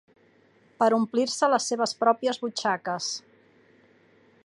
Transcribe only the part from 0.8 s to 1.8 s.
Per omplir-se les